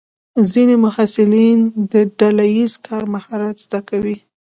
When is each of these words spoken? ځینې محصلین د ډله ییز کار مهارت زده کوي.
ځینې 0.51 0.75
محصلین 0.85 1.59
د 1.91 1.93
ډله 2.19 2.45
ییز 2.55 2.73
کار 2.87 3.03
مهارت 3.15 3.55
زده 3.65 3.79
کوي. 3.89 4.17